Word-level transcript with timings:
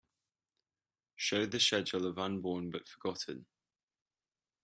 show 1.15 1.45
the 1.45 1.59
schedule 1.59 2.07
of 2.07 2.17
Unborn 2.17 2.71
but 2.71 2.87
Forgotten 2.87 3.45